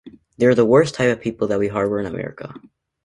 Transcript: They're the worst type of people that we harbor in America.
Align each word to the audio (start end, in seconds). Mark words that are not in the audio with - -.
They're 0.39 0.55
the 0.55 0.65
worst 0.65 0.95
type 0.95 1.15
of 1.15 1.21
people 1.21 1.47
that 1.49 1.59
we 1.59 1.67
harbor 1.67 1.99
in 1.99 2.07
America. 2.07 2.55